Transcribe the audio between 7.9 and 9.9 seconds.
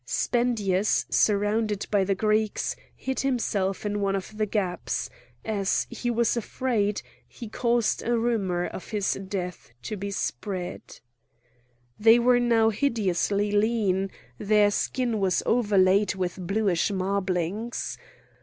a rumour of his death